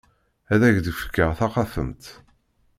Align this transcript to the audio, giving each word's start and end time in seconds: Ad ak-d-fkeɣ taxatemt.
Ad 0.53 0.61
ak-d-fkeɣ 0.67 1.29
taxatemt. 1.39 2.03